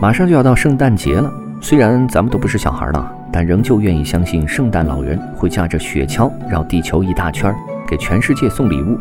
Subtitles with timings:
[0.00, 1.28] 马上就要到圣诞节了，
[1.60, 7.52] 虽然咱们都不是小孩了，但仍旧愿意相信圣诞老人会驾着雪橇绕地球一大圈，
[7.84, 8.96] 给全世界送礼物。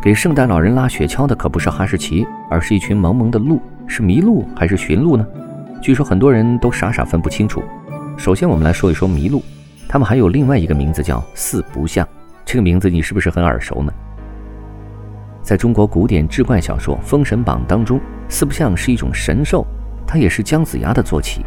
[0.00, 5.26] 给圣诞老人拉雪橇的可不是哈士奇，而是一群萌萌的鹿，是麋鹿还是驯鹿呢？
[5.82, 7.62] 据说很多人都傻傻分不清楚。
[8.16, 9.42] 首先，我们来说一说麋鹿。
[9.86, 12.08] 它们还有另外一个名字叫四不像，
[12.46, 13.92] 这个名字你是不是很耳熟呢？
[15.42, 19.66] 在中国古典志怪小说《封神榜》当中，四不像是一种神兽，
[20.10, 21.40] 它也是姜子牙的坐骑。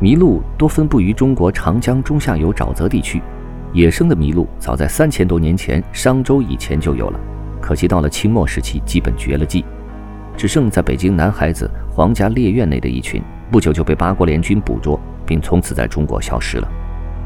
[0.00, 3.22] 麋鹿多分布于中国长江中下游沼泽地区，
[3.72, 7.20] 野生的麋鹿早在三千多年前商周以前就有了，
[7.60, 9.64] 可惜到了清末时期基本绝了迹，
[10.36, 16.68] 只剩在北京男孩子皇家猎院内的一群，不久就被八国联军捕捉，并从此在中国消失了。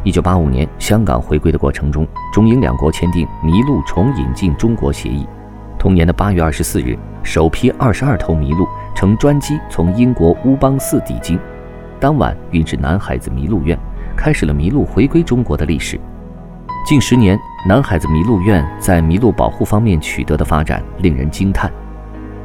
[0.02, 5.26] 一九八五年，香港回归的过程中，中英两国签订麋鹿重引进中国协议。
[5.84, 11.38] 同年的八月二十四日，首批二十二头麋鹿乘专机从英国乌邦寺抵京，
[12.00, 13.78] 当晚运至南海子麋鹿院，
[14.16, 16.00] 开始了麋鹿回归中国的历史。
[16.88, 21.70] 近十年，南海子麋鹿院在麋鹿保护方面取得的发展令人惊叹。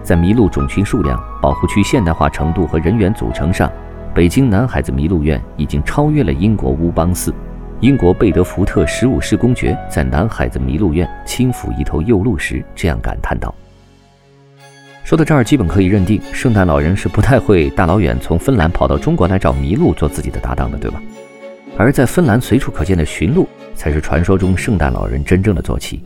[0.04, 3.72] 在麋鹿种群数量、保护区现代化程度和人员组成上，
[4.14, 7.34] 北京南海子麋鹿院已经超越了英国乌邦寺。
[7.82, 13.56] 英国贝德福特十五世公爵在南海子麋鹿院轻抚一头幼鹿时，这样感叹道
[15.06, 21.02] ：“说到这儿，基本可以认定，圣诞老人是不太会大老远从芬兰跑到中国来找麋鹿做自己的搭档的，对吧？
[21.78, 26.04] 而在芬兰随处可见的驯鹿，才是传说中圣诞老人真正的坐骑。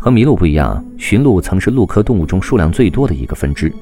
[0.00, 3.72] 和麋鹿不一样，驯鹿曾是鹿科动物中数量最多的一个分支。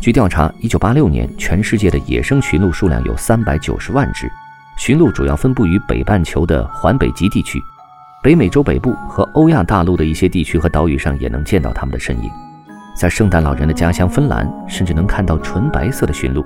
[0.00, 4.26] 据调查，一九八六年，全世界的野生驯鹿数量有三百九十万只。”
[4.76, 7.58] 驯鹿主要分布于北半球的环北极地区，
[8.22, 12.30] 北美洲北部和欧亚大陆的一些地区和岛屿上也能见到它们的身影。
[12.94, 16.44] 在圣诞老人的家乡芬兰，甚至能看到纯白色的驯鹿。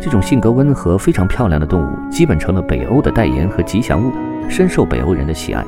[0.00, 4.12] 这种性格温和、非常漂亮的动物，基本成了北欧的代言和吉祥物，
[4.48, 5.64] 深受北欧人的喜爱。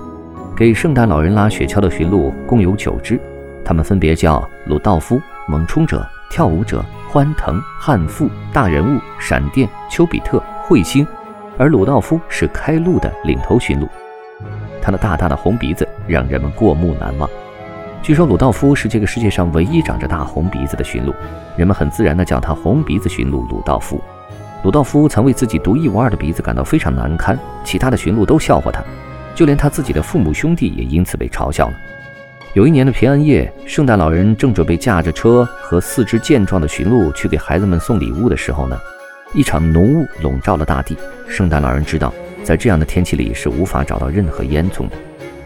[0.57, 3.19] 给圣诞老人拉雪橇的驯鹿共有九只，
[3.65, 11.07] 它们分别叫鲁道夫、猛冲者、跳舞者、欢腾、汉富、大人物、闪电、丘比特、彗星。
[11.61, 13.87] 而鲁道夫是开路的领头驯鹿，
[14.81, 17.29] 他那大大的红鼻子让人们过目难忘。
[18.03, 21.13] 据说鲁道夫是这个世界上唯一长着大红鼻子的驯鹿，
[21.59, 24.03] 人们很自然地叫他“红鼻子驯鹿鲁道夫”。
[24.65, 28.83] 鲁道夫曾为自己独一无二的鼻子感到非常难堪，其他的驯鹿都笑话他，
[29.35, 31.75] 就连他自己的父母兄弟也因此被嘲笑了。
[32.55, 38.81] 有一年的平安夜，圣诞老人正准备驾着车和四只健壮的驯鹿去给孩子们送礼物的时候呢。
[39.33, 40.97] 一场浓雾笼罩了大地，
[41.29, 44.97] 圣诞老人知道，在这样的天气里是无法找到任何烟囱的。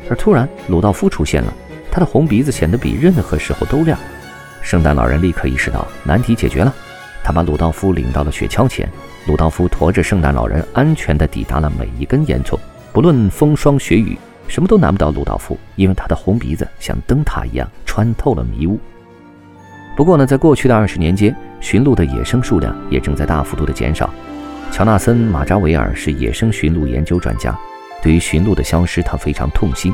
[0.08, 1.52] 而突然，鲁道夫出现了，
[1.90, 3.98] 他的红鼻子显得比任何时候都亮。
[4.62, 6.74] 圣诞老人立刻意识到难题解决了，
[7.22, 8.88] 他把鲁道夫领到了雪橇前，
[9.26, 12.58] 鲁道夫驮着圣诞老人安全地抵达了每一根烟囱，
[12.90, 14.16] 不论风霜雪雨，
[14.48, 18.80] 什么都难不倒鲁道夫，因为他的红鼻子像灯塔一样穿透了迷雾。
[19.94, 24.12] 不过呢，在过去的二十年间，驯鹿的野生数量也正在大幅度的减少。
[24.70, 27.58] 乔纳森·马扎维尔是野生驯鹿研究专家，
[28.02, 29.90] 对于驯鹿的消失，他非常痛心。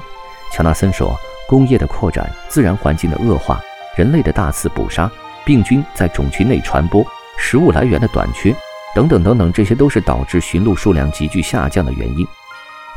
[0.53, 1.17] 乔纳森说
[1.49, 3.61] ：“工业的扩展、自然环境的恶化、
[3.95, 5.09] 人类的大肆捕杀、
[5.45, 7.07] 病菌在种群内传播、
[7.39, 8.53] 食物来源的短缺，
[8.93, 12.27] 等等等等，这些都是导致驯鹿数量急剧下降的原因。”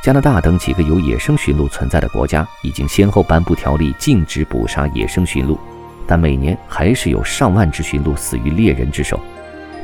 [0.01, 5.59] 加拿大等几个有野生驯鹿存在的国家，已经先后颁布条例，禁止捕杀野生驯鹿。
[6.07, 9.19] 但每年还是有上万只驯鹿死于猎人之手。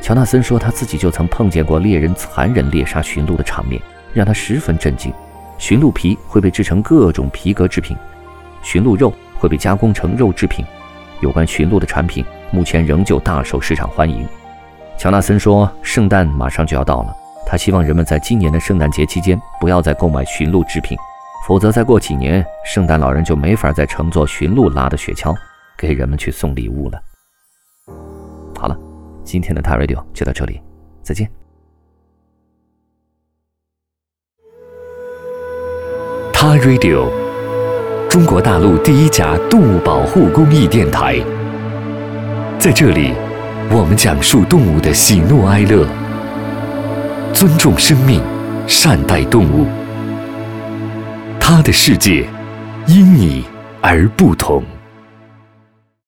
[0.02, 3.80] 乔纳森说，他自己就曾碰见过猎人残忍猎杀驯鹿的场面，
[4.14, 5.12] 让他十分震惊。
[5.58, 7.94] 驯鹿皮会被制成各种皮革制品，
[8.62, 10.64] 驯鹿肉会被加工成肉制品。
[11.20, 14.26] 有关驯鹿的产品，目前仍旧大受市场欢迎。
[14.96, 17.14] 乔纳森说，圣诞马上就要到了，
[17.46, 20.96] 他希望人们在今年的圣诞节期间不要再购买驯鹿制品，
[21.46, 25.36] 否则再过几年，圣诞老人就没法再乘坐驯鹿拉的雪橇。
[25.80, 27.00] 给人们去送礼物了。
[28.54, 28.78] 好了，
[29.24, 30.60] 今天的 t Radio 就到这里，
[31.02, 31.26] 再见。
[36.34, 37.08] 他 Radio，
[38.10, 41.18] 中国大陆第一家动物保护公益电台，
[42.58, 43.14] 在这里，
[43.70, 45.86] 我们讲述动物的喜怒哀乐，
[47.32, 48.22] 尊重生命，
[48.68, 49.66] 善待动物。
[51.40, 52.28] 他的世界
[52.86, 53.46] 因你
[53.80, 54.62] 而不同。